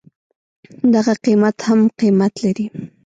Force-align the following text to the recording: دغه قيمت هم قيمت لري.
دغه 0.95 1.13
قيمت 1.25 1.57
هم 1.67 1.79
قيمت 1.99 2.33
لري. 2.43 2.65